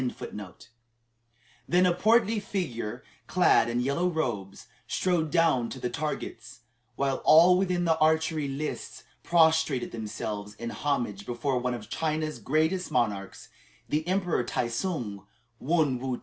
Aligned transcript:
(1) 0.01 0.47
Then 1.67 1.85
a 1.85 1.93
portly 1.93 2.39
figure, 2.39 3.03
clad 3.27 3.69
in 3.69 3.79
yellow 3.81 4.07
robes, 4.07 4.65
strode 4.87 5.29
down 5.29 5.69
to 5.69 5.79
the 5.79 5.91
targets, 5.91 6.61
while 6.95 7.17
all 7.23 7.55
within 7.55 7.85
the 7.85 7.99
archery 7.99 8.47
lists 8.47 9.03
prostrated 9.21 9.91
themselves 9.91 10.55
in 10.55 10.71
homage 10.71 11.27
before 11.27 11.59
one 11.59 11.75
of 11.75 11.87
China's 11.87 12.39
greatest 12.39 12.89
monarchs 12.89 13.49
the 13.89 14.07
Emperor 14.07 14.43
Tai 14.43 14.69
tsung, 14.69 15.27
Wun 15.59 15.99
woo 15.99 16.17
ti. 16.17 16.19